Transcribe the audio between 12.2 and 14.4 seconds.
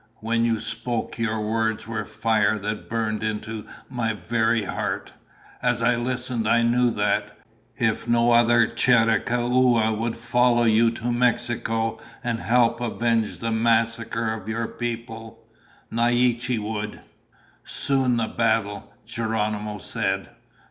and help avenge the massacre